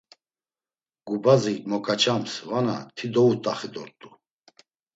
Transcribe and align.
Gubazik 1.07 1.59
moǩaçams 1.69 2.31
vana 2.49 2.75
ti 2.95 3.05
doyut̆axi 3.13 3.69
dort̆u. 3.73 4.09